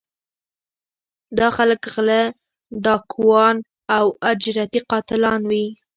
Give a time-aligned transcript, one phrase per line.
[1.37, 2.21] دا خلک غلۀ،
[2.83, 3.55] ډاکوان
[3.97, 5.65] او اجرتي قاتلان وي